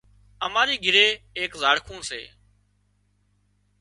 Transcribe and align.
اماري 0.45 0.75
گھري 0.85 1.05
ايڪ 1.37 1.51
زاڙکون 1.61 1.99
سي 2.09 2.21